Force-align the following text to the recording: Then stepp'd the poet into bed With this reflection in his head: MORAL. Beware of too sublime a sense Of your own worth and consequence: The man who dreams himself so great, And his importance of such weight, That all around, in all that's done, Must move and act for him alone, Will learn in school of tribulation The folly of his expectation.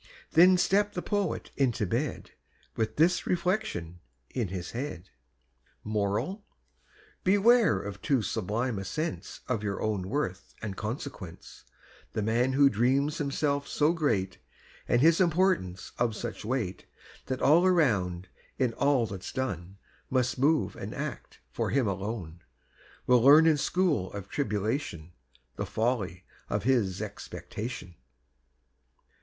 Then 0.31 0.57
stepp'd 0.57 0.95
the 0.95 1.03
poet 1.03 1.51
into 1.55 1.85
bed 1.85 2.31
With 2.75 2.95
this 2.95 3.27
reflection 3.27 3.99
in 4.31 4.47
his 4.47 4.71
head: 4.71 5.11
MORAL. 5.83 6.43
Beware 7.23 7.79
of 7.79 8.01
too 8.01 8.23
sublime 8.23 8.79
a 8.79 8.83
sense 8.83 9.41
Of 9.47 9.61
your 9.61 9.79
own 9.79 10.09
worth 10.09 10.55
and 10.59 10.75
consequence: 10.75 11.65
The 12.13 12.23
man 12.23 12.53
who 12.53 12.67
dreams 12.67 13.19
himself 13.19 13.67
so 13.67 13.93
great, 13.93 14.39
And 14.87 15.01
his 15.01 15.21
importance 15.21 15.91
of 15.99 16.15
such 16.15 16.43
weight, 16.43 16.87
That 17.27 17.43
all 17.43 17.63
around, 17.67 18.27
in 18.57 18.73
all 18.73 19.05
that's 19.05 19.31
done, 19.31 19.77
Must 20.09 20.39
move 20.39 20.75
and 20.75 20.95
act 20.95 21.41
for 21.51 21.69
him 21.69 21.87
alone, 21.87 22.39
Will 23.05 23.21
learn 23.21 23.45
in 23.45 23.57
school 23.57 24.11
of 24.13 24.29
tribulation 24.29 25.11
The 25.57 25.65
folly 25.67 26.23
of 26.49 26.63
his 26.63 27.03
expectation. 27.03 27.93